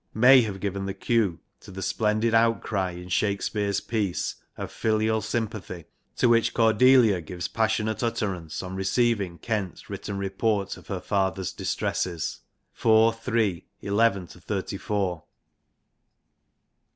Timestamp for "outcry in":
2.33-3.07